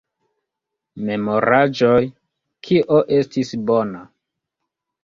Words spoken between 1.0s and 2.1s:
Memoraĵoj